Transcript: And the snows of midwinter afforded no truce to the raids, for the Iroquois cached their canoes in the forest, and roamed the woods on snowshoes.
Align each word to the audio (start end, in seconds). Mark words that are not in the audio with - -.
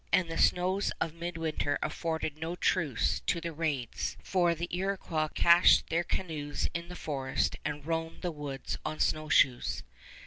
And 0.11 0.31
the 0.31 0.37
snows 0.39 0.91
of 0.99 1.13
midwinter 1.13 1.77
afforded 1.83 2.35
no 2.35 2.55
truce 2.55 3.19
to 3.27 3.39
the 3.39 3.53
raids, 3.53 4.17
for 4.23 4.55
the 4.55 4.67
Iroquois 4.75 5.27
cached 5.27 5.91
their 5.91 6.03
canoes 6.03 6.67
in 6.73 6.87
the 6.89 6.95
forest, 6.95 7.55
and 7.63 7.85
roamed 7.85 8.23
the 8.23 8.31
woods 8.31 8.79
on 8.83 8.99
snowshoes. 8.99 9.83